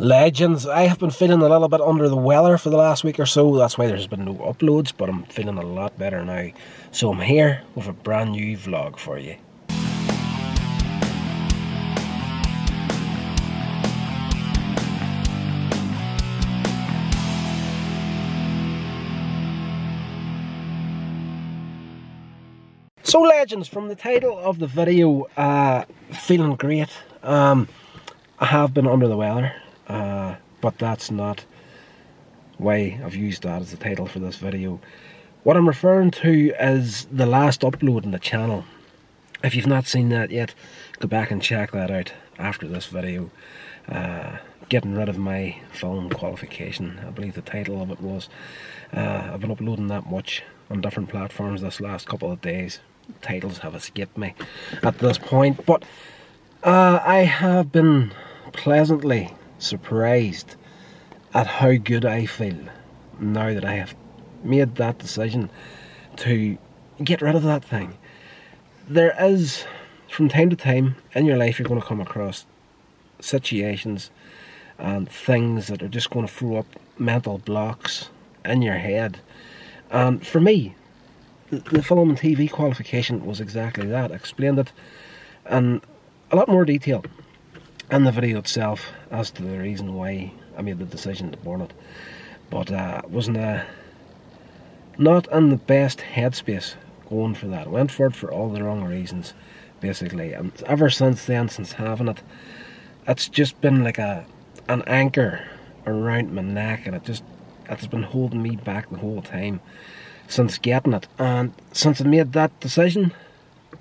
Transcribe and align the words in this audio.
Legends, 0.00 0.66
I 0.66 0.84
have 0.84 0.98
been 0.98 1.10
feeling 1.10 1.42
a 1.42 1.48
little 1.50 1.68
bit 1.68 1.82
under 1.82 2.08
the 2.08 2.16
weather 2.16 2.56
for 2.56 2.70
the 2.70 2.78
last 2.78 3.04
week 3.04 3.20
or 3.20 3.26
so. 3.26 3.54
That's 3.58 3.76
why 3.76 3.86
there's 3.86 4.06
been 4.06 4.24
no 4.24 4.32
uploads, 4.36 4.94
but 4.96 5.10
I'm 5.10 5.24
feeling 5.24 5.58
a 5.58 5.62
lot 5.62 5.98
better 5.98 6.24
now. 6.24 6.52
So 6.90 7.12
I'm 7.12 7.20
here 7.20 7.60
with 7.74 7.86
a 7.86 7.92
brand 7.92 8.32
new 8.32 8.56
vlog 8.56 8.96
for 8.96 9.18
you. 9.18 9.36
So 23.02 23.20
legends, 23.20 23.68
from 23.68 23.88
the 23.88 23.96
title 23.96 24.38
of 24.38 24.60
the 24.60 24.66
video, 24.66 25.24
uh, 25.36 25.84
feeling 26.10 26.56
great. 26.56 26.88
Um, 27.22 27.68
I 28.38 28.46
have 28.46 28.72
been 28.72 28.86
under 28.86 29.06
the 29.06 29.16
weather, 29.18 29.52
uh, 29.90 30.36
but 30.60 30.78
that's 30.78 31.10
not 31.10 31.44
why 32.58 33.00
I've 33.04 33.14
used 33.14 33.42
that 33.42 33.62
as 33.62 33.70
the 33.70 33.76
title 33.76 34.06
for 34.06 34.18
this 34.18 34.36
video. 34.36 34.80
What 35.42 35.56
I'm 35.56 35.66
referring 35.66 36.10
to 36.12 36.52
is 36.60 37.06
the 37.10 37.26
last 37.26 37.62
upload 37.62 38.04
in 38.04 38.10
the 38.10 38.18
channel. 38.18 38.64
If 39.42 39.54
you've 39.54 39.66
not 39.66 39.86
seen 39.86 40.10
that 40.10 40.30
yet, 40.30 40.54
go 40.98 41.08
back 41.08 41.30
and 41.30 41.40
check 41.42 41.72
that 41.72 41.90
out 41.90 42.12
after 42.38 42.68
this 42.68 42.86
video. 42.86 43.30
Uh, 43.88 44.36
getting 44.68 44.94
rid 44.94 45.08
of 45.08 45.18
my 45.18 45.60
film 45.72 46.10
qualification, 46.10 47.00
I 47.06 47.10
believe 47.10 47.34
the 47.34 47.42
title 47.42 47.82
of 47.82 47.90
it 47.90 48.00
was. 48.00 48.28
Uh, 48.92 49.30
I've 49.32 49.40
been 49.40 49.50
uploading 49.50 49.88
that 49.88 50.06
much 50.06 50.42
on 50.70 50.80
different 50.80 51.08
platforms 51.08 51.62
this 51.62 51.80
last 51.80 52.06
couple 52.06 52.30
of 52.30 52.40
days 52.40 52.80
titles 53.22 53.58
have 53.58 53.74
escaped 53.74 54.16
me 54.16 54.34
at 54.82 54.98
this 54.98 55.18
point. 55.18 55.64
But 55.66 55.84
uh, 56.62 57.00
I 57.02 57.24
have 57.24 57.72
been 57.72 58.12
pleasantly 58.52 59.32
surprised 59.60 60.56
at 61.32 61.46
how 61.46 61.74
good 61.74 62.04
I 62.04 62.26
feel 62.26 62.58
now 63.18 63.54
that 63.54 63.64
I 63.64 63.74
have 63.74 63.94
made 64.42 64.76
that 64.76 64.98
decision 64.98 65.50
to 66.16 66.58
get 67.02 67.22
rid 67.22 67.34
of 67.34 67.42
that 67.44 67.64
thing. 67.64 67.96
There 68.88 69.14
is, 69.20 69.64
from 70.08 70.28
time 70.28 70.50
to 70.50 70.56
time 70.56 70.96
in 71.14 71.26
your 71.26 71.36
life, 71.36 71.58
you're 71.58 71.68
going 71.68 71.80
to 71.80 71.86
come 71.86 72.00
across 72.00 72.46
situations 73.20 74.10
and 74.78 75.08
things 75.08 75.66
that 75.68 75.82
are 75.82 75.88
just 75.88 76.10
going 76.10 76.26
to 76.26 76.32
throw 76.32 76.56
up 76.56 76.66
mental 76.98 77.38
blocks 77.38 78.08
in 78.44 78.62
your 78.62 78.78
head. 78.78 79.20
And 79.90 80.26
for 80.26 80.40
me, 80.40 80.74
the 81.50 81.82
film 81.82 82.10
and 82.10 82.18
TV 82.18 82.50
qualification 82.50 83.26
was 83.26 83.40
exactly 83.40 83.86
that. 83.86 84.10
I 84.10 84.14
explained 84.14 84.58
it 84.58 84.72
in 85.50 85.82
a 86.30 86.36
lot 86.36 86.48
more 86.48 86.64
detail 86.64 87.04
in 87.90 88.04
the 88.04 88.12
video 88.12 88.38
itself 88.38 88.92
as 89.10 89.30
to 89.32 89.42
the 89.42 89.58
reason 89.58 89.94
why 89.94 90.32
I 90.56 90.62
made 90.62 90.78
the 90.78 90.84
decision 90.84 91.30
to 91.30 91.36
burn 91.38 91.60
it. 91.62 91.72
But 92.48 92.70
uh, 92.70 93.02
wasn't 93.08 93.38
uh, 93.38 93.64
not 94.98 95.30
in 95.32 95.50
the 95.50 95.56
best 95.56 95.98
headspace 95.98 96.74
going 97.08 97.34
for 97.34 97.46
that. 97.48 97.70
Went 97.70 97.90
for 97.90 98.06
it 98.06 98.14
for 98.14 98.30
all 98.30 98.48
the 98.50 98.62
wrong 98.62 98.84
reasons, 98.84 99.34
basically. 99.80 100.32
And 100.32 100.52
ever 100.66 100.90
since 100.90 101.24
then, 101.24 101.48
since 101.48 101.72
having 101.72 102.08
it, 102.08 102.22
it's 103.06 103.28
just 103.28 103.60
been 103.60 103.82
like 103.82 103.98
a 103.98 104.26
an 104.68 104.82
anchor 104.86 105.44
around 105.86 106.32
my 106.32 106.42
neck, 106.42 106.86
and 106.86 106.94
it 106.94 107.04
just 107.04 107.24
it's 107.68 107.86
been 107.86 108.02
holding 108.02 108.42
me 108.42 108.56
back 108.56 108.90
the 108.90 108.98
whole 108.98 109.22
time 109.22 109.60
since 110.28 110.58
getting 110.58 110.92
it. 110.92 111.08
And 111.18 111.52
since 111.72 112.00
I 112.00 112.04
made 112.04 112.32
that 112.32 112.58
decision 112.60 113.12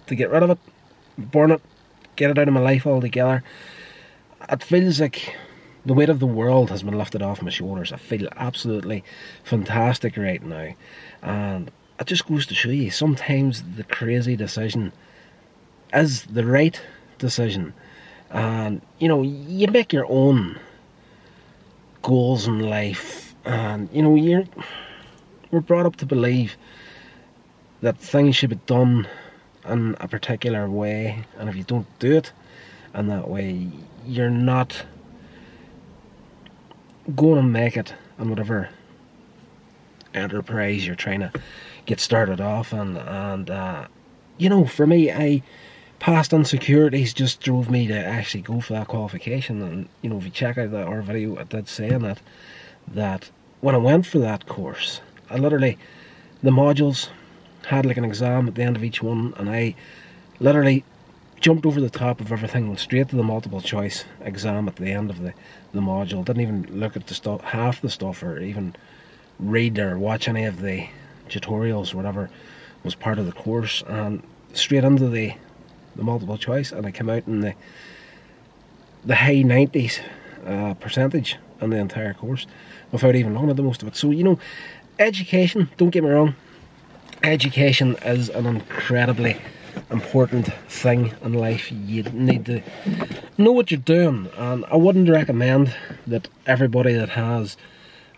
to 0.07 0.15
get 0.15 0.31
rid 0.31 0.43
of 0.43 0.52
it, 0.52 0.59
burn 1.17 1.52
it, 1.52 1.61
get 2.15 2.31
it 2.31 2.37
out 2.37 2.47
of 2.47 2.53
my 2.53 2.59
life 2.59 2.87
altogether, 2.87 3.43
it 4.47 4.63
feels 4.63 4.99
like 4.99 5.35
the 5.85 5.93
weight 5.93 6.09
of 6.09 6.19
the 6.19 6.27
world 6.27 6.69
has 6.69 6.83
been 6.83 6.97
lifted 6.97 7.21
off 7.21 7.41
my 7.41 7.49
shoulders. 7.49 7.91
I 7.91 7.97
feel 7.97 8.27
absolutely 8.35 9.03
fantastic 9.43 10.17
right 10.17 10.43
now. 10.43 10.75
And 11.21 11.71
it 11.99 12.07
just 12.07 12.27
goes 12.27 12.45
to 12.47 12.55
show 12.55 12.69
you 12.69 12.91
sometimes 12.91 13.63
the 13.75 13.83
crazy 13.83 14.36
decision 14.36 14.93
is 15.93 16.23
the 16.23 16.45
right 16.45 16.80
decision. 17.17 17.73
And 18.30 18.81
you 18.99 19.08
know, 19.08 19.23
you 19.23 19.67
make 19.67 19.91
your 19.91 20.05
own 20.09 20.59
goals 22.02 22.47
in 22.47 22.59
life, 22.59 23.35
and 23.43 23.89
you 23.91 24.03
know, 24.03 24.15
you're 24.15 24.45
we're 25.52 25.61
brought 25.61 25.87
up 25.87 25.95
to 25.97 26.05
believe 26.05 26.55
that 27.81 27.97
things 27.97 28.35
should 28.35 28.52
be 28.52 28.59
done 28.67 29.08
in 29.67 29.95
a 29.99 30.08
particular 30.08 30.69
way, 30.69 31.25
and 31.37 31.49
if 31.49 31.55
you 31.55 31.64
don't 31.64 31.87
do 31.99 32.15
it 32.17 32.31
in 32.94 33.08
that 33.08 33.27
way, 33.27 33.67
you're 34.05 34.30
not 34.30 34.86
going 37.16 37.36
to 37.36 37.44
make 37.44 37.77
it 37.77 37.94
in 38.17 38.30
whatever 38.30 38.70
enterprise 40.14 40.86
you're 40.86 40.95
trying 40.95 41.20
to 41.20 41.32
get 41.86 42.00
started 42.00 42.42
off 42.42 42.73
and 42.73 42.98
and 42.98 43.50
uh, 43.50 43.88
you 44.39 44.50
know 44.50 44.66
for 44.66 44.88
me 44.88 45.11
I 45.11 45.44
past 46.00 46.33
insecurities 46.33 47.14
just 47.14 47.42
drove 47.42 47.70
me 47.70 47.88
to 47.88 47.94
actually 47.94 48.42
go 48.42 48.60
for 48.60 48.73
that 48.73 48.88
qualification. 48.88 49.61
And 49.61 49.89
you 50.02 50.10
know 50.10 50.17
if 50.17 50.26
you 50.26 50.32
check 50.32 50.58
out 50.58 50.71
that 50.71 50.88
our 50.88 51.02
video 51.02 51.38
I 51.38 51.44
did 51.44 51.67
saying 51.67 52.00
that 52.00 52.21
that 52.88 53.30
when 53.61 53.76
I 53.76 53.80
went 53.80 54.06
for 54.06 54.20
that 54.20 54.48
course 54.48 55.02
I 55.32 55.38
literally, 55.38 55.77
the 56.42 56.50
modules 56.50 57.10
had 57.67 57.86
like 57.86 57.98
an 57.98 58.06
exam 58.06 58.48
at 58.48 58.56
the 58.56 58.64
end 58.64 58.76
of 58.76 58.83
each 58.83 59.04
one, 59.04 59.33
and 59.38 59.50
I 59.50 59.76
literally 60.39 60.83
jumped 61.39 61.66
over 61.66 61.80
the 61.80 61.89
top 61.89 62.22
of 62.22 62.32
everything, 62.32 62.67
went 62.67 62.80
straight 62.80 63.10
to 63.10 63.16
the 63.16 63.23
multiple 63.23 63.61
choice 63.61 64.05
exam 64.22 64.67
at 64.67 64.76
the 64.76 64.92
end 64.92 65.10
of 65.10 65.22
the, 65.22 65.33
the 65.73 65.80
module. 65.80 66.23
Didn't 66.26 66.42
even 66.42 66.80
look 66.80 66.95
at 66.95 67.08
the 67.08 67.14
stuff, 67.14 67.42
half 67.42 67.82
the 67.82 67.89
stuff, 67.89 68.23
or 68.23 68.39
even 68.39 68.76
read 69.39 69.80
or 69.80 69.98
watch 69.98 70.27
any 70.27 70.45
of 70.45 70.61
the 70.61 70.88
tutorials, 71.30 71.94
whatever 71.94 72.30
was 72.83 72.95
part 72.95 73.20
of 73.20 73.26
the 73.26 73.32
course, 73.32 73.83
and 73.88 74.23
straight 74.54 74.83
into 74.83 75.10
the 75.10 75.33
the 75.95 76.04
multiple 76.04 76.38
choice, 76.38 76.72
and 76.72 76.86
I 76.86 76.92
came 76.92 77.10
out 77.10 77.27
in 77.27 77.42
the 77.42 77.54
the 79.06 79.16
high 79.16 79.44
90s 79.44 80.02
uh, 80.45 80.73
percentage 80.76 81.38
in 81.61 81.70
the 81.70 81.77
entire 81.77 82.14
course 82.14 82.45
without 82.92 83.16
even 83.16 83.33
looking 83.33 83.50
at 83.50 83.56
the 83.56 83.64
most 83.64 83.82
of 83.82 83.88
it. 83.88 83.95
So 83.95 84.11
you 84.11 84.23
know, 84.23 84.39
education, 84.98 85.70
don't 85.77 85.89
get 85.89 86.04
me 86.04 86.10
wrong, 86.10 86.36
education 87.23 87.95
is 88.04 88.30
an 88.30 88.45
incredibly 88.45 89.38
important 89.92 90.48
thing 90.67 91.14
in 91.23 91.33
life. 91.33 91.72
You 91.72 92.04
need 92.04 92.45
to 92.45 92.61
know 93.38 93.52
what 93.52 93.72
you're 93.72 93.80
doing, 93.80 94.30
and 94.38 94.66
I 94.66 94.76
wouldn't 94.76 95.10
recommend 95.10 95.76
that 96.05 96.27
everybody 96.45 96.94
that 96.94 97.10
has 97.10 97.58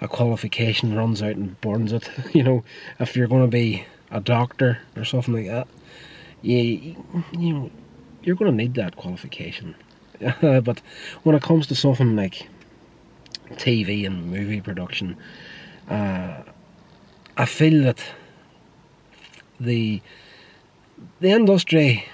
a 0.02 0.08
qualification 0.08 0.96
runs 0.96 1.22
out 1.22 1.36
and 1.36 1.60
burns 1.62 1.94
it. 1.94 2.10
You 2.34 2.44
know, 2.44 2.64
if 3.00 3.16
you're 3.16 3.28
going 3.28 3.44
to 3.44 3.48
be 3.52 3.86
a 4.10 4.20
doctor 4.20 4.80
or 4.96 5.06
something 5.06 5.34
like 5.34 5.48
that, 5.48 5.68
you 6.42 6.96
you 7.32 7.54
know 7.54 7.72
you're 8.24 8.36
going 8.36 8.52
to 8.52 8.58
need 8.58 8.76
that 8.76 8.96
qualification. 8.96 9.76
but 10.42 10.82
when 11.24 11.36
it 11.36 11.42
comes 11.42 11.68
to 11.68 11.76
something 11.76 12.16
like 12.16 12.48
TV 13.54 14.06
and 14.06 14.30
movie 14.30 14.62
production, 14.62 15.18
uh, 15.90 16.44
I 17.38 17.46
feel 17.46 17.84
that 17.84 18.04
the 19.60 20.02
the 21.20 21.30
industry, 21.30 22.06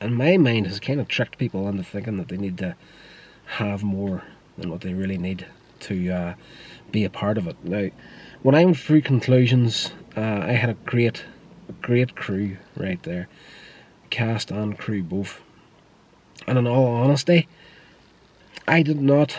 in 0.00 0.14
my 0.14 0.36
mind, 0.36 0.66
has 0.66 0.80
kind 0.80 1.00
of 1.00 1.08
tricked 1.08 1.38
people 1.38 1.68
into 1.68 1.82
thinking 1.82 2.16
that 2.18 2.28
they 2.28 2.36
need 2.36 2.58
to 2.58 2.76
have 3.46 3.82
more 3.82 4.22
than 4.56 4.70
what 4.70 4.80
they 4.80 4.94
really 4.94 5.18
need 5.18 5.46
to 5.80 6.10
uh, 6.10 6.34
be 6.90 7.04
a 7.04 7.10
part 7.10 7.38
of 7.38 7.46
it. 7.46 7.56
Now, 7.64 7.90
when 8.42 8.54
I'm 8.54 8.74
through 8.74 9.02
conclusions, 9.02 9.90
uh, 10.16 10.20
I 10.20 10.52
had 10.52 10.70
a 10.70 10.74
great, 10.74 11.24
great 11.82 12.14
crew 12.14 12.56
right 12.76 13.02
there, 13.02 13.28
cast 14.10 14.50
and 14.50 14.78
crew 14.78 15.02
both. 15.02 15.40
And 16.46 16.58
in 16.58 16.66
all 16.66 16.86
honesty, 16.86 17.48
I 18.66 18.82
did 18.82 19.00
not, 19.00 19.38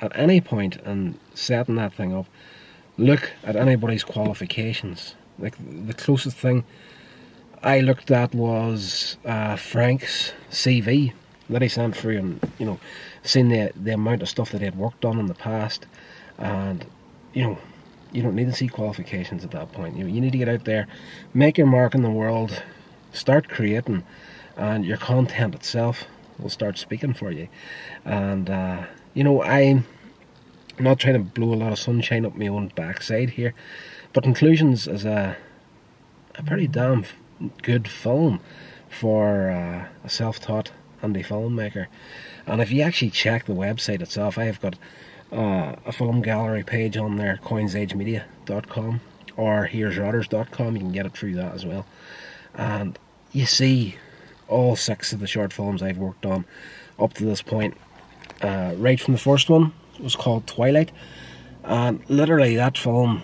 at 0.00 0.16
any 0.16 0.40
point 0.40 0.76
in 0.84 1.18
setting 1.34 1.76
that 1.76 1.94
thing 1.94 2.14
up, 2.14 2.26
look 2.96 3.32
at 3.42 3.56
anybody's 3.56 4.04
qualifications. 4.04 5.14
Like 5.38 5.56
the 5.58 5.94
closest 5.94 6.36
thing 6.36 6.64
I 7.62 7.80
looked 7.80 8.10
at 8.10 8.34
was 8.34 9.18
uh, 9.24 9.56
Frank's 9.56 10.32
CV 10.50 11.12
that 11.50 11.60
he 11.60 11.68
sent 11.68 11.94
through, 11.96 12.18
and 12.18 12.52
you 12.58 12.64
know, 12.64 12.80
seeing 13.22 13.48
the 13.48 13.70
the 13.76 13.92
amount 13.92 14.22
of 14.22 14.28
stuff 14.28 14.50
that 14.52 14.60
he 14.60 14.64
had 14.64 14.78
worked 14.78 15.04
on 15.04 15.18
in 15.18 15.26
the 15.26 15.34
past, 15.34 15.86
and 16.38 16.86
you 17.34 17.42
know, 17.42 17.58
you 18.12 18.22
don't 18.22 18.34
need 18.34 18.46
to 18.46 18.54
see 18.54 18.68
qualifications 18.68 19.44
at 19.44 19.50
that 19.50 19.72
point. 19.72 19.96
You 19.96 20.06
you 20.06 20.20
need 20.20 20.32
to 20.32 20.38
get 20.38 20.48
out 20.48 20.64
there, 20.64 20.86
make 21.34 21.58
your 21.58 21.66
mark 21.66 21.94
in 21.94 22.02
the 22.02 22.10
world, 22.10 22.62
start 23.12 23.48
creating, 23.48 24.04
and 24.56 24.86
your 24.86 24.96
content 24.96 25.54
itself 25.54 26.04
will 26.38 26.48
start 26.48 26.78
speaking 26.78 27.12
for 27.12 27.30
you. 27.30 27.48
And 28.06 28.48
uh, 28.48 28.86
you 29.12 29.22
know, 29.22 29.42
I'm 29.42 29.84
not 30.78 30.98
trying 30.98 31.14
to 31.14 31.20
blow 31.20 31.52
a 31.52 31.56
lot 31.56 31.72
of 31.72 31.78
sunshine 31.78 32.24
up 32.24 32.36
my 32.36 32.46
own 32.46 32.68
backside 32.74 33.30
here, 33.30 33.52
but 34.14 34.24
Inclusions 34.24 34.88
is 34.88 35.04
a 35.04 35.36
a 36.36 36.42
pretty 36.42 36.66
damn 36.66 37.04
good 37.62 37.88
film 37.88 38.40
for 38.88 39.50
uh, 39.50 39.86
a 40.04 40.08
self-taught 40.08 40.72
indie 41.02 41.24
filmmaker, 41.24 41.86
And 42.46 42.60
if 42.60 42.70
you 42.70 42.82
actually 42.82 43.10
check 43.10 43.46
the 43.46 43.54
website 43.54 44.02
itself, 44.02 44.36
I 44.36 44.44
have 44.44 44.60
got 44.60 44.74
uh, 45.32 45.76
a 45.86 45.92
film 45.92 46.20
gallery 46.22 46.62
page 46.62 46.96
on 46.96 47.16
there, 47.16 47.38
coinsagemedia.com 47.42 49.00
or 49.36 49.68
here'srodders.com. 49.68 50.74
You 50.74 50.80
can 50.80 50.92
get 50.92 51.06
it 51.06 51.12
through 51.12 51.34
that 51.36 51.54
as 51.54 51.64
well. 51.64 51.86
And 52.54 52.98
you 53.32 53.46
see 53.46 53.96
all 54.48 54.76
six 54.76 55.12
of 55.12 55.20
the 55.20 55.26
short 55.26 55.52
films 55.52 55.82
I've 55.82 55.98
worked 55.98 56.26
on 56.26 56.44
up 56.98 57.14
to 57.14 57.24
this 57.24 57.40
point. 57.40 57.76
Uh, 58.42 58.74
right 58.76 59.00
from 59.00 59.14
the 59.14 59.20
first 59.20 59.48
one 59.48 59.72
was 59.98 60.16
called 60.16 60.46
Twilight, 60.46 60.90
and 61.62 62.02
literally 62.08 62.56
that 62.56 62.76
film 62.76 63.22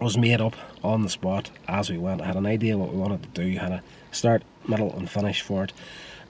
was 0.00 0.16
made 0.16 0.40
up 0.40 0.56
on 0.84 1.02
the 1.02 1.08
spot 1.08 1.50
as 1.66 1.90
we 1.90 1.98
went. 1.98 2.20
I 2.20 2.26
had 2.26 2.36
an 2.36 2.46
idea 2.46 2.78
what 2.78 2.92
we 2.92 2.98
wanted 2.98 3.22
to 3.22 3.28
do, 3.30 3.48
you 3.48 3.58
had 3.58 3.72
a 3.72 3.82
start, 4.12 4.42
middle, 4.68 4.92
and 4.96 5.08
finish 5.08 5.40
for 5.40 5.64
it, 5.64 5.72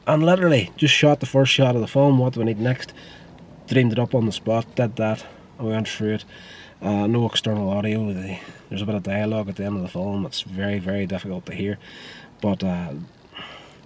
and 0.07 0.25
literally 0.25 0.71
just 0.77 0.95
shot 0.95 1.21
the 1.21 1.27
first 1.27 1.53
shot 1.53 1.75
of 1.75 1.81
the 1.81 1.89
film. 1.89 2.19
What 2.19 2.35
do 2.35 2.41
we 2.41 2.47
need 2.47 2.61
next? 2.61 2.93
Dreamed 3.69 3.93
it 3.93 3.99
up 3.99 4.15
on 4.15 4.27
the 4.27 4.33
spot, 4.33 4.75
did 4.77 4.97
that, 4.97 5.25
we 5.59 5.71
went 5.71 5.89
through 5.89 6.15
it. 6.15 6.25
Uh, 6.83 7.07
no 7.07 7.27
external 7.27 7.71
audio. 7.71 8.13
There's 8.69 8.83
a 8.83 8.87
bit 8.87 8.95
of 8.95 9.03
dialogue 9.03 9.49
at 9.49 9.57
the 9.57 9.65
end 9.65 9.77
of 9.77 9.83
the 9.83 9.89
film. 9.89 10.27
It's 10.27 10.43
very, 10.43 10.79
very 10.79 11.07
difficult 11.07 11.47
to 11.47 11.55
hear, 11.55 11.79
but 12.41 12.63
uh, 12.63 12.93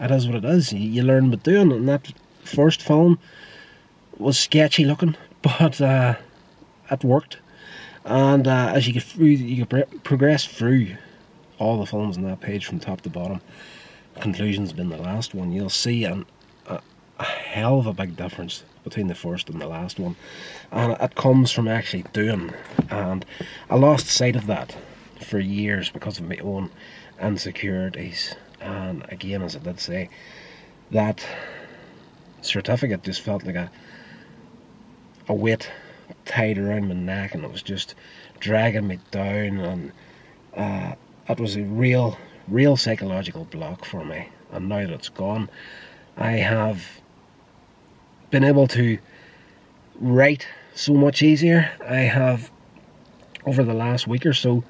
it 0.01 0.11
is 0.11 0.27
what 0.27 0.37
it 0.37 0.45
is. 0.45 0.73
You, 0.73 0.81
you 0.81 1.03
learn 1.03 1.31
by 1.31 1.37
doing, 1.37 1.71
and 1.71 1.89
that 1.89 2.13
first 2.45 2.83
film 2.83 3.19
was 4.17 4.39
sketchy 4.39 4.85
looking, 4.85 5.17
but 5.43 5.81
uh, 5.81 6.17
it 6.91 7.05
worked. 7.05 7.39
And 8.09 8.49
uh, 8.49 8.73
as 8.75 8.87
you 8.87 8.95
get 8.95 9.03
through, 9.03 9.27
you 9.27 9.67
get 9.67 10.03
progress 10.03 10.47
through 10.47 10.97
all 11.59 11.79
the 11.79 11.85
films 11.85 12.17
on 12.17 12.25
that 12.25 12.41
page 12.41 12.65
from 12.65 12.81
top 12.81 13.03
to 13.03 13.11
bottom. 13.11 13.43
Conclusion's 14.21 14.73
been 14.73 14.89
the 14.89 14.97
last 14.97 15.35
one. 15.35 15.53
You'll 15.53 15.69
see 15.69 16.05
an, 16.05 16.25
a, 16.67 16.81
a 17.19 17.25
hell 17.25 17.79
of 17.79 17.87
a 17.87 17.93
big 17.93 18.17
difference 18.17 18.65
between 18.83 19.09
the 19.09 19.15
first 19.15 19.51
and 19.51 19.61
the 19.61 19.67
last 19.67 19.99
one, 19.99 20.17
and 20.73 20.97
it 20.99 21.15
comes 21.17 21.53
from 21.53 21.69
actually 21.69 22.05
doing. 22.15 22.51
And 22.89 23.27
I 23.69 23.77
lost 23.77 24.07
sight 24.07 24.37
of 24.37 24.47
that 24.47 24.75
for 25.21 25.39
years 25.39 25.91
because 25.91 26.19
of 26.19 26.27
my 26.27 26.39
own 26.39 26.71
insecurities. 27.21 28.35
And 28.59 29.05
again, 29.11 29.43
as 29.43 29.55
I 29.55 29.59
did 29.59 29.81
say, 29.81 30.09
that 30.93 31.27
certificate 32.41 33.03
just 33.03 33.21
felt 33.21 33.45
like 33.45 33.57
a 33.57 33.71
a 35.29 35.35
weight 35.35 35.71
tied 36.25 36.59
around 36.59 36.89
my 36.89 36.95
neck, 36.95 37.35
and 37.35 37.45
it 37.45 37.51
was 37.51 37.63
just 37.63 37.95
dragging 38.41 38.87
me 38.87 38.99
down. 39.11 39.59
And 39.59 39.93
uh, 40.57 40.95
it 41.29 41.41
was 41.41 41.57
a 41.57 41.63
real, 41.63 42.19
real 42.47 42.77
psychological 42.77 43.45
block 43.45 43.85
for 43.85 44.05
me. 44.05 44.29
And 44.53 44.69
now 44.69 44.81
that 44.81 44.91
it's 44.91 45.09
gone, 45.09 45.51
I 46.17 46.33
have 46.33 47.01
been 48.31 48.45
able 48.45 48.67
to 48.69 48.99
write 50.01 50.47
so 50.75 50.95
much 50.95 51.23
easier. 51.23 51.71
I 51.87 51.97
have, 51.97 52.51
over 53.45 53.63
the 53.63 53.75
last 53.75 54.07
week 54.07 54.27
or 54.27 54.33
so, 54.33 54.65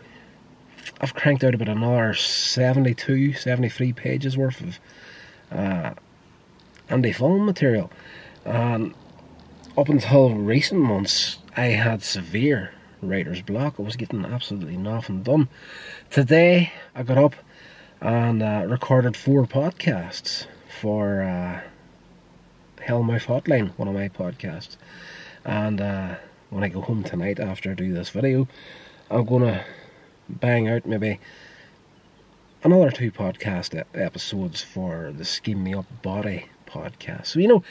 I've 1.01 1.15
cranked 1.15 1.45
out 1.45 1.55
about 1.55 1.69
another 1.69 2.15
72, 2.15 3.35
73 3.35 3.93
pages 3.93 4.37
worth 4.37 4.61
of 4.61 4.79
uh, 5.53 5.95
anti-film 6.89 7.47
material. 7.47 7.91
And 8.45 8.95
up 9.79 9.89
until 9.89 10.31
recent 10.31 10.81
months, 10.81 11.39
I 11.57 11.67
had 11.67 12.03
severe 12.03 12.73
writer's 13.01 13.43
block. 13.43 13.77
I 13.79 13.83
was 13.83 13.95
getting 13.95 14.25
absolutely 14.25 14.77
nothing 14.77 15.23
done. 15.23 15.49
Today, 16.11 16.73
I 16.97 17.05
got 17.05 17.17
up 17.17 17.35
and 18.01 18.43
uh, 18.43 18.65
recorded 18.67 19.17
four 19.17 19.47
podcasts 19.47 20.47
for 20.81 21.23
uh, 21.23 21.61
Hellmouth 22.85 23.27
Hotline, 23.27 23.71
one 23.77 23.87
of 23.87 23.95
my 23.95 24.09
podcasts. 24.09 24.77
And 25.45 25.81
uh, 25.81 26.17
when 26.51 26.65
I 26.65 26.69
go 26.71 26.81
home 26.81 27.05
tonight 27.05 27.39
after 27.39 27.71
I 27.71 27.75
do 27.75 27.95
this 27.95 28.11
video, 28.11 28.49
I'm 29.09 29.27
gonna 29.27 29.65
bang 30.29 30.67
out 30.69 30.87
maybe 30.87 31.21
another 32.65 32.91
two 32.91 33.13
podcast 33.13 33.81
episodes 33.95 34.61
for 34.61 35.13
the 35.17 35.25
Scheme 35.25 35.63
Me 35.63 35.75
Up 35.75 35.87
Body 36.03 36.47
podcast. 36.67 37.27
So, 37.27 37.39
you 37.39 37.47
know, 37.47 37.63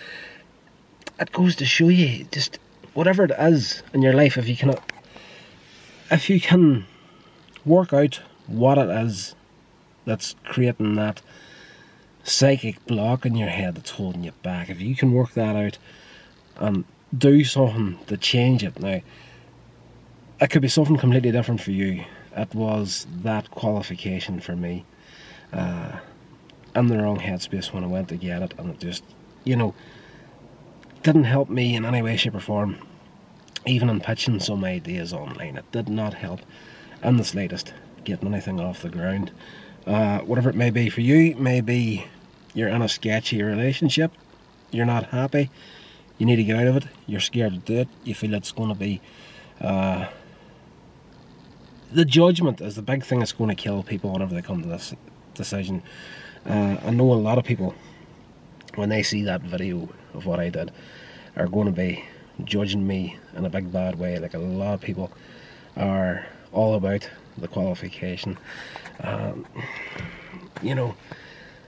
it 1.20 1.32
goes 1.32 1.56
to 1.58 1.66
show 1.66 1.90
you 1.90 2.26
just 2.32 2.60
whatever 2.94 3.24
it 3.24 3.32
is 3.40 3.84
in 3.94 4.02
your 4.02 4.14
life, 4.14 4.38
if 4.38 4.48
you 4.48 4.56
can, 4.56 4.76
if 6.12 6.30
you 6.30 6.40
can 6.40 6.86
work 7.66 7.94
out 7.94 8.22
what 8.48 8.78
it 8.78 8.90
is 8.90 9.36
that's 10.06 10.36
creating 10.46 10.96
that 10.96 11.22
psychic 12.24 12.86
block 12.86 13.26
in 13.26 13.36
your 13.36 13.50
head 13.50 13.76
that's 13.76 13.92
holding 13.92 14.24
you 14.24 14.32
back, 14.44 14.70
if 14.70 14.80
you 14.82 14.96
can 14.96 15.12
work 15.14 15.34
that 15.34 15.56
out 15.56 15.78
and 16.58 16.86
do 17.18 17.44
something 17.44 18.00
to 18.08 18.18
change 18.18 18.64
it 18.64 18.80
now, 18.80 19.02
it 20.40 20.50
could 20.50 20.62
be 20.62 20.68
something 20.68 20.98
completely 20.98 21.32
different 21.32 21.62
for 21.62 21.72
you 21.72 22.04
it 22.38 22.54
was 22.54 23.08
that 23.24 23.50
qualification 23.52 24.40
for 24.40 24.56
me. 24.56 24.86
Uh, 25.52 25.98
in 26.76 26.88
the 26.88 26.98
wrong 26.98 27.18
headspace 27.18 27.74
when 27.74 27.84
I 27.84 27.88
went 27.88 28.10
to 28.10 28.16
get 28.16 28.44
it, 28.44 28.54
and 28.60 28.70
it 28.70 28.80
just, 28.80 29.04
you 29.44 29.56
know, 29.56 29.74
didn't 31.08 31.24
help 31.24 31.48
me 31.48 31.74
in 31.74 31.86
any 31.86 32.02
way, 32.02 32.18
shape, 32.18 32.36
or 32.36 32.42
form. 32.42 32.78
Even 33.66 33.90
in 33.90 34.02
pitching 34.02 34.42
some 34.42 34.66
ideas 34.66 35.14
online, 35.14 35.56
it 35.56 35.72
did 35.72 35.88
not 35.88 36.14
help 36.14 36.42
in 37.02 37.16
the 37.16 37.24
slightest 37.24 37.74
getting 38.04 38.28
anything 38.28 38.60
off 38.60 38.82
the 38.82 38.90
ground. 38.90 39.32
Uh, 39.86 40.20
whatever 40.20 40.50
it 40.50 40.56
may 40.56 40.70
be 40.70 40.90
for 40.90 41.00
you, 41.00 41.34
maybe 41.38 42.06
you're 42.54 42.68
in 42.68 42.82
a 42.82 42.90
sketchy 42.90 43.42
relationship, 43.42 44.12
you're 44.70 44.86
not 44.86 45.06
happy, 45.06 45.50
you 46.18 46.26
need 46.26 46.36
to 46.36 46.44
get 46.44 46.58
out 46.58 46.68
of 46.68 46.76
it, 46.76 46.88
you're 47.06 47.22
scared 47.22 47.54
to 47.54 47.60
do 47.60 47.80
it, 47.80 47.88
you 48.04 48.14
feel 48.14 48.34
it's 48.34 48.52
going 48.52 48.68
to 48.68 48.76
be 48.76 49.00
uh, 49.62 50.08
the 51.90 52.04
judgment 52.04 52.60
is 52.60 52.76
the 52.76 52.82
big 52.82 53.06
thing 53.06 53.20
that's 53.20 53.32
going 53.32 53.50
to 53.50 53.56
kill 53.56 53.82
people 53.82 54.12
whenever 54.12 54.36
they 54.36 54.42
come 54.42 54.62
to 54.62 54.68
this 54.68 54.94
decision. 55.36 55.82
Uh, 56.46 56.76
I 56.86 56.90
know 56.90 57.14
a 57.14 57.16
lot 57.16 57.38
of 57.38 57.46
people, 57.46 57.74
when 58.76 58.90
they 58.90 59.04
see 59.04 59.24
that 59.24 59.42
video 59.42 59.88
of 60.14 60.26
what 60.26 60.40
I 60.40 60.50
did, 60.50 60.72
are 61.36 61.48
going 61.48 61.68
to 61.68 61.72
be 61.72 62.06
judging 62.44 62.86
me 62.86 63.18
in 63.36 63.46
a 63.46 63.50
big 63.50 63.72
bad 63.72 63.98
way. 64.00 64.18
Like 64.20 64.34
a 64.34 64.40
lot 64.40 64.74
of 64.74 64.82
people 64.82 65.12
are 65.76 66.26
all 66.52 66.76
about 66.76 67.10
the 67.38 67.48
qualification. 67.48 68.38
Um, 69.02 69.46
you 70.62 70.76
know, 70.76 70.96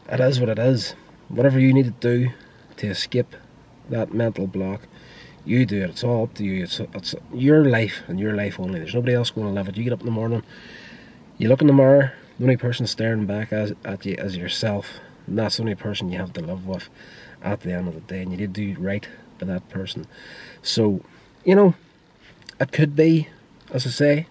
it 0.10 0.20
is 0.20 0.40
what 0.40 0.50
it 0.50 0.60
is. 0.60 0.96
Whatever 1.28 1.60
you 1.60 1.74
need 1.74 1.86
to 1.86 1.92
do 1.92 2.32
to 2.78 2.88
escape 2.88 3.36
that 3.90 4.14
mental 4.14 4.48
block, 4.48 4.88
you 5.46 5.66
do 5.66 5.84
it. 5.84 5.90
It's 5.92 6.04
all 6.04 6.24
up 6.24 6.34
to 6.36 6.44
you. 6.44 6.64
It's 6.64 6.80
it's 6.80 7.16
your 7.34 7.66
life 7.66 8.02
and 8.08 8.20
your 8.20 8.34
life 8.34 8.60
only. 8.60 8.80
There's 8.80 8.96
nobody 8.96 9.14
else 9.14 9.30
going 9.30 9.48
to 9.48 9.54
live 9.54 9.68
it. 9.68 9.78
You 9.78 9.84
get 9.84 9.94
up 9.94 10.00
in 10.00 10.06
the 10.06 10.12
morning, 10.12 10.44
you 11.38 11.50
look 11.50 11.62
in 11.62 11.68
the 11.68 11.74
mirror. 11.74 12.14
The 12.38 12.46
only 12.46 12.58
person 12.58 12.88
staring 12.88 13.26
back 13.26 13.52
as, 13.52 13.74
at 13.84 14.06
you 14.06 14.16
is 14.16 14.38
yourself. 14.38 15.00
And 15.30 15.38
that's 15.38 15.58
the 15.58 15.64
only 15.64 15.76
person 15.76 16.12
you 16.12 16.18
have 16.18 16.34
to 16.34 16.42
live 16.42 16.66
with 16.66 16.90
at 17.44 17.62
the 17.62 17.72
end 17.72 17.88
of 17.88 17.94
the 17.94 18.02
day. 18.02 18.24
And 18.24 18.32
you 18.32 18.38
need 18.38 18.54
to 18.54 18.74
do 18.74 18.82
right 18.82 19.08
by 19.40 19.46
that 19.46 19.70
person. 19.70 20.08
So, 20.64 21.02
you 21.46 21.56
know, 21.56 21.76
it 22.60 22.72
could 22.72 22.96
be, 22.96 23.30
as 23.72 23.86
I 23.86 23.92
say, 23.92 24.28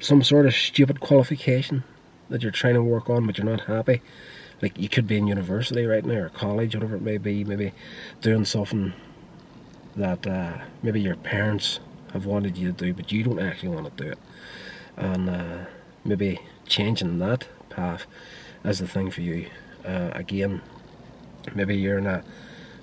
some 0.00 0.22
sort 0.22 0.46
of 0.46 0.54
stupid 0.54 1.00
qualification 1.00 1.82
that 2.28 2.42
you're 2.42 2.52
trying 2.52 2.74
to 2.74 2.82
work 2.82 3.08
on, 3.08 3.26
but 3.26 3.38
you're 3.38 3.46
not 3.46 3.62
happy. 3.62 4.02
Like 4.60 4.78
you 4.78 4.88
could 4.88 5.06
be 5.06 5.16
in 5.16 5.26
university 5.26 5.86
right 5.86 6.04
now 6.04 6.14
or 6.14 6.28
college, 6.28 6.74
whatever 6.74 6.96
it 6.96 7.02
may 7.02 7.18
be, 7.18 7.42
maybe 7.42 7.72
doing 8.20 8.44
something 8.44 8.92
that 9.96 10.26
uh, 10.26 10.58
maybe 10.82 11.00
your 11.00 11.16
parents 11.16 11.80
have 12.12 12.26
wanted 12.26 12.56
you 12.56 12.70
to 12.70 12.72
do, 12.72 12.92
but 12.92 13.10
you 13.10 13.24
don't 13.24 13.40
actually 13.40 13.70
want 13.70 13.96
to 13.96 14.04
do 14.04 14.10
it. 14.10 14.18
And 14.96 15.30
uh, 15.30 15.58
maybe 16.04 16.40
changing 16.66 17.18
that 17.18 17.48
path 17.70 18.06
is 18.64 18.78
the 18.78 18.86
thing 18.86 19.10
for 19.10 19.20
you. 19.20 19.46
Uh, 19.84 20.10
again, 20.12 20.62
maybe 21.54 21.76
you're 21.76 21.98
in 21.98 22.06
a, 22.06 22.22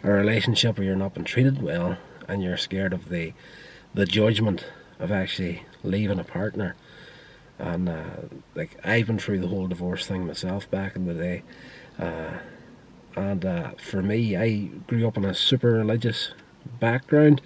a 0.04 0.12
relationship 0.12 0.78
where 0.78 0.86
you're 0.86 0.96
not 0.96 1.14
been 1.14 1.24
treated 1.24 1.62
well 1.62 1.98
and 2.28 2.44
you're 2.44 2.58
scared 2.58 2.94
of 2.94 3.10
the 3.10 3.34
the 3.94 4.06
judgment 4.06 4.66
of 5.00 5.12
actually 5.12 5.64
leaving 5.84 6.20
a 6.20 6.24
partner. 6.24 6.76
And 7.58 7.90
uh, 7.90 8.22
like 8.56 8.80
I've 8.86 9.08
been 9.08 9.18
through 9.20 9.40
the 9.40 9.48
whole 9.48 9.68
divorce 9.68 10.06
thing 10.06 10.28
myself 10.28 10.70
back 10.70 10.96
in 10.96 11.06
the 11.06 11.14
day. 11.14 11.44
Uh, 11.98 12.38
and 13.16 13.44
uh, 13.44 13.72
for 13.78 14.02
me, 14.02 14.38
I 14.38 14.70
grew 14.88 15.08
up 15.08 15.18
in 15.18 15.26
a 15.26 15.34
super 15.34 15.72
religious 15.72 16.34
background. 16.80 17.42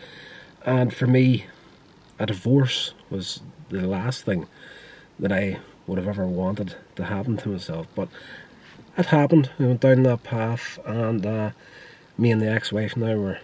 And 0.66 0.94
for 0.94 1.08
me, 1.08 1.46
a 2.20 2.26
divorce 2.26 2.94
was 3.10 3.42
the 3.70 3.88
last 3.88 4.24
thing 4.24 4.48
that 5.20 5.32
I 5.32 5.60
would 5.88 5.98
have 5.98 6.08
ever 6.08 6.26
wanted 6.26 6.76
to 6.96 7.06
happen 7.06 7.38
to 7.38 7.50
myself. 7.50 7.88
But 7.96 8.10
it 8.98 9.08
happened. 9.08 9.50
We 9.58 9.68
went 9.68 9.82
down 9.82 10.04
that 10.04 10.24
path, 10.24 10.80
and 10.86 11.26
uh, 11.26 11.52
me 12.18 12.32
and 12.32 12.42
the 12.42 12.52
ex-wife 12.52 12.96
now 12.96 13.18
we're 13.18 13.40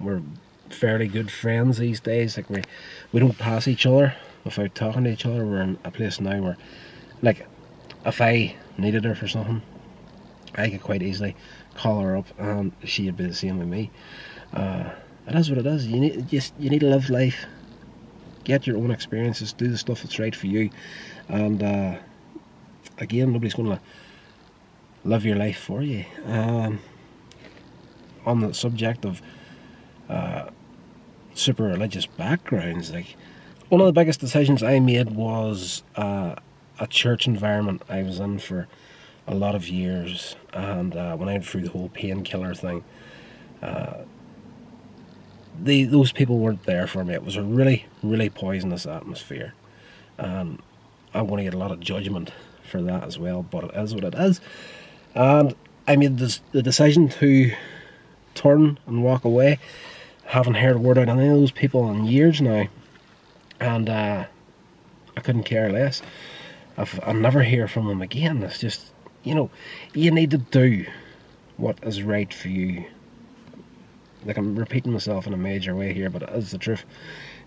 we're 0.00 0.22
fairly 0.70 1.06
good 1.06 1.30
friends 1.30 1.78
these 1.78 2.00
days. 2.00 2.36
Like 2.36 2.50
we 2.50 2.62
we 3.12 3.20
don't 3.20 3.38
pass 3.38 3.68
each 3.68 3.86
other 3.86 4.14
without 4.44 4.74
talking 4.74 5.04
to 5.04 5.10
each 5.10 5.26
other. 5.26 5.46
We're 5.46 5.62
in 5.62 5.78
a 5.84 5.90
place 5.90 6.20
now 6.20 6.40
where, 6.42 6.56
like, 7.22 7.46
if 8.04 8.20
I 8.20 8.56
needed 8.76 9.04
her 9.04 9.14
for 9.14 9.28
something, 9.28 9.62
I 10.54 10.70
could 10.70 10.82
quite 10.82 11.02
easily 11.02 11.36
call 11.74 12.00
her 12.00 12.16
up, 12.16 12.26
and 12.38 12.72
she'd 12.84 13.16
be 13.16 13.26
the 13.26 13.34
same 13.34 13.58
with 13.58 13.68
me. 13.68 13.90
Uh, 14.52 14.90
it 15.26 15.34
is 15.34 15.48
what 15.48 15.58
it 15.58 15.66
is. 15.66 15.86
You 15.86 16.00
need 16.00 16.28
just 16.28 16.54
you 16.58 16.70
need 16.70 16.80
to 16.80 16.88
live 16.88 17.10
life, 17.10 17.46
get 18.44 18.66
your 18.66 18.76
own 18.76 18.90
experiences, 18.90 19.52
do 19.52 19.68
the 19.68 19.78
stuff 19.78 20.02
that's 20.02 20.18
right 20.18 20.34
for 20.34 20.46
you, 20.46 20.70
and 21.28 21.62
uh, 21.62 21.96
again, 22.98 23.32
nobody's 23.32 23.54
going 23.54 23.70
to 23.70 23.80
live 25.04 25.24
your 25.24 25.36
life 25.36 25.58
for 25.58 25.82
you. 25.82 26.04
Um, 26.26 26.80
on 28.26 28.40
the 28.40 28.54
subject 28.54 29.04
of 29.04 29.20
uh, 30.08 30.48
super 31.34 31.64
religious 31.64 32.06
backgrounds, 32.06 32.90
like 32.90 33.16
one 33.68 33.80
of 33.80 33.86
the 33.86 33.92
biggest 33.92 34.20
decisions 34.20 34.62
I 34.62 34.78
made 34.78 35.10
was 35.10 35.82
uh, 35.96 36.36
a 36.78 36.86
church 36.86 37.26
environment 37.26 37.82
I 37.88 38.02
was 38.02 38.20
in 38.20 38.38
for 38.38 38.68
a 39.26 39.34
lot 39.34 39.54
of 39.54 39.68
years, 39.68 40.36
and 40.52 40.94
uh, 40.96 41.16
when 41.16 41.28
I 41.28 41.32
went 41.32 41.46
through 41.46 41.62
the 41.62 41.70
whole 41.70 41.88
painkiller 41.88 42.54
thing, 42.54 42.84
uh, 43.62 44.02
the 45.62 45.84
those 45.84 46.12
people 46.12 46.38
weren't 46.38 46.64
there 46.64 46.86
for 46.86 47.04
me. 47.04 47.14
It 47.14 47.24
was 47.24 47.36
a 47.36 47.42
really, 47.42 47.86
really 48.02 48.30
poisonous 48.30 48.86
atmosphere, 48.86 49.54
and 50.18 50.60
I'm 51.12 51.26
going 51.26 51.38
to 51.38 51.44
get 51.44 51.54
a 51.54 51.58
lot 51.58 51.70
of 51.70 51.80
judgment 51.80 52.32
for 52.62 52.82
that 52.82 53.04
as 53.04 53.18
well. 53.18 53.42
But 53.42 53.64
it 53.64 53.74
is 53.74 53.94
what 53.94 54.04
it 54.04 54.14
is, 54.14 54.40
and 55.14 55.54
I 55.86 55.96
made 55.96 56.18
this, 56.18 56.40
the 56.52 56.62
decision 56.62 57.08
to 57.10 57.52
turn 58.34 58.78
and 58.86 59.04
walk 59.04 59.24
away. 59.24 59.58
Haven't 60.26 60.54
heard 60.54 60.76
a 60.76 60.78
word 60.78 60.98
out 60.98 61.08
of 61.08 61.18
any 61.18 61.28
of 61.28 61.34
those 61.34 61.52
people 61.52 61.90
in 61.90 62.06
years 62.06 62.40
now, 62.40 62.66
and 63.60 63.88
uh, 63.88 64.24
I 65.16 65.20
couldn't 65.20 65.44
care 65.44 65.70
less. 65.70 66.02
I've, 66.76 66.98
I'll 67.04 67.14
never 67.14 67.42
hear 67.42 67.68
from 67.68 67.86
them 67.86 68.02
again. 68.02 68.42
It's 68.42 68.58
just, 68.58 68.90
you 69.22 69.34
know, 69.34 69.50
you 69.92 70.10
need 70.10 70.30
to 70.32 70.38
do 70.38 70.86
what 71.56 71.78
is 71.82 72.02
right 72.02 72.32
for 72.32 72.48
you. 72.48 72.86
Like 74.24 74.36
I'm 74.36 74.56
repeating 74.56 74.92
myself 74.92 75.26
in 75.26 75.34
a 75.34 75.38
major 75.38 75.74
way 75.74 75.92
here, 75.92 76.10
but 76.10 76.22
it 76.22 76.30
is 76.30 76.50
the 76.50 76.58
truth. 76.58 76.84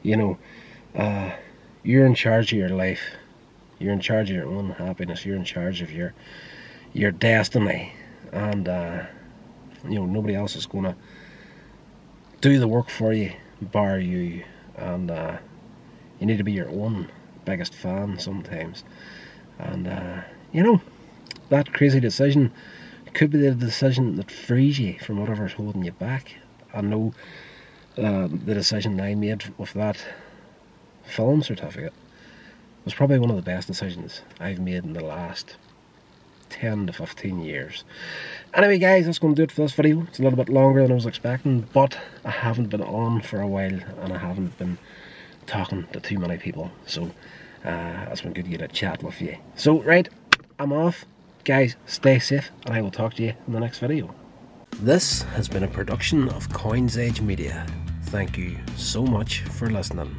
You 0.03 0.17
know, 0.17 0.37
uh, 0.95 1.31
you're 1.83 2.05
in 2.05 2.15
charge 2.15 2.51
of 2.51 2.59
your 2.59 2.69
life. 2.69 3.01
You're 3.79 3.93
in 3.93 3.99
charge 3.99 4.29
of 4.29 4.35
your 4.35 4.47
own 4.47 4.71
happiness. 4.71 5.25
You're 5.25 5.35
in 5.35 5.43
charge 5.45 5.81
of 5.81 5.91
your 5.91 6.13
your 6.93 7.11
destiny, 7.11 7.93
and 8.31 8.67
uh, 8.67 9.03
you 9.87 9.95
know 9.95 10.05
nobody 10.05 10.35
else 10.35 10.55
is 10.55 10.65
gonna 10.65 10.95
do 12.41 12.59
the 12.59 12.67
work 12.67 12.89
for 12.89 13.13
you, 13.13 13.33
bar 13.61 13.99
you, 13.99 14.43
and 14.75 15.11
uh, 15.11 15.37
you 16.19 16.25
need 16.25 16.37
to 16.37 16.43
be 16.43 16.53
your 16.53 16.69
own 16.69 17.09
biggest 17.45 17.73
fan 17.73 18.19
sometimes. 18.19 18.83
And 19.59 19.87
uh, 19.87 20.21
you 20.51 20.63
know 20.63 20.81
that 21.49 21.73
crazy 21.73 21.99
decision 21.99 22.51
could 23.13 23.31
be 23.31 23.39
the 23.39 23.51
decision 23.51 24.15
that 24.17 24.29
frees 24.29 24.79
you 24.79 24.99
from 24.99 25.19
whatever's 25.19 25.53
holding 25.53 25.83
you 25.83 25.91
back. 25.91 26.35
I 26.77 26.81
know 26.81 27.13
uh, 27.97 28.27
the 28.27 28.53
decision 28.53 29.01
I 29.01 29.15
made 29.15 29.51
with 29.57 29.73
that 29.73 29.97
film 31.03 31.41
certificate 31.41 31.93
was 32.85 32.93
probably 32.93 33.17
one 33.17 33.31
of 33.31 33.35
the 33.35 33.41
best 33.41 33.67
decisions 33.67 34.21
I've 34.39 34.59
made 34.59 34.83
in 34.83 34.93
the 34.93 35.03
last 35.03 35.55
10 36.49 36.87
to 36.87 36.93
15 36.93 37.39
years. 37.41 37.83
Anyway 38.53 38.77
guys, 38.77 39.05
that's 39.05 39.17
going 39.17 39.33
to 39.33 39.39
do 39.39 39.43
it 39.43 39.51
for 39.51 39.61
this 39.61 39.73
video. 39.73 40.03
It's 40.03 40.19
a 40.19 40.21
little 40.21 40.37
bit 40.37 40.49
longer 40.49 40.83
than 40.83 40.91
I 40.91 40.95
was 40.95 41.07
expecting, 41.07 41.61
but 41.73 41.97
I 42.23 42.29
haven't 42.29 42.69
been 42.69 42.83
on 42.83 43.21
for 43.21 43.41
a 43.41 43.47
while 43.47 43.79
and 44.01 44.13
I 44.13 44.19
haven't 44.19 44.57
been 44.59 44.77
talking 45.47 45.87
to 45.93 45.99
too 45.99 46.19
many 46.19 46.37
people. 46.37 46.71
So 46.85 47.11
uh, 47.65 48.05
it's 48.11 48.21
been 48.21 48.33
good 48.33 48.45
to 48.45 48.51
get 48.51 48.61
a 48.61 48.67
chat 48.67 49.01
with 49.01 49.19
you. 49.19 49.37
So 49.55 49.81
right, 49.81 50.07
I'm 50.59 50.71
off. 50.71 51.05
Guys, 51.43 51.75
stay 51.87 52.19
safe 52.19 52.51
and 52.65 52.75
I 52.75 52.81
will 52.81 52.91
talk 52.91 53.15
to 53.15 53.23
you 53.23 53.33
in 53.47 53.53
the 53.53 53.59
next 53.59 53.79
video. 53.79 54.13
This 54.81 55.23
has 55.33 55.49
been 55.49 55.63
a 55.63 55.67
production 55.67 56.29
of 56.29 56.53
Coins 56.53 56.99
Age 56.99 57.19
Media. 57.19 57.65
Thank 58.03 58.37
you 58.37 58.57
so 58.75 59.03
much 59.03 59.39
for 59.39 59.71
listening. 59.71 60.15